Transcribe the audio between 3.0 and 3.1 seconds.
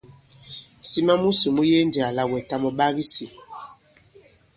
i